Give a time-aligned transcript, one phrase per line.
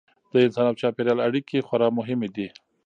[0.31, 2.47] د انسان او چاپیریال اړیکې خورا مهمې دي.